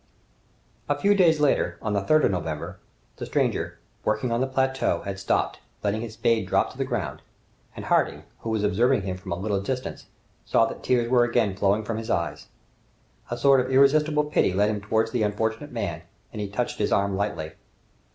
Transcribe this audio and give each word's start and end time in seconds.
A 0.89 0.97
few 0.97 1.13
days 1.13 1.39
later, 1.39 1.77
on 1.79 1.93
the 1.93 2.01
3rd 2.01 2.23
of 2.23 2.31
November, 2.31 2.79
the 3.17 3.27
stranger, 3.27 3.77
working 4.03 4.31
on 4.31 4.41
the 4.41 4.47
plateau, 4.47 5.03
had 5.03 5.19
stopped, 5.19 5.59
letting 5.83 6.01
his 6.01 6.15
spade 6.15 6.47
drop 6.47 6.71
to 6.71 6.77
the 6.79 6.85
ground, 6.85 7.21
and 7.75 7.85
Harding, 7.85 8.23
who 8.39 8.49
was 8.49 8.63
observing 8.63 9.03
him 9.03 9.15
from 9.17 9.31
a 9.31 9.35
little 9.37 9.61
distance, 9.61 10.07
saw 10.43 10.65
that 10.65 10.81
tears 10.83 11.07
were 11.07 11.23
again 11.23 11.55
flowing 11.55 11.83
from 11.83 11.99
his 11.99 12.09
eyes. 12.09 12.47
A 13.29 13.37
sort 13.37 13.59
of 13.59 13.69
irresistible 13.69 14.23
pity 14.23 14.53
led 14.55 14.71
him 14.71 14.81
towards 14.81 15.11
the 15.11 15.21
unfortunate 15.21 15.71
man, 15.71 16.01
and 16.31 16.41
he 16.41 16.47
touched 16.49 16.79
his 16.79 16.91
arm 16.91 17.15
lightly. 17.15 17.51